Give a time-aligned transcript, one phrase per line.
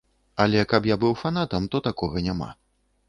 [0.45, 2.49] Але каб я быў фанатам, то такога няма.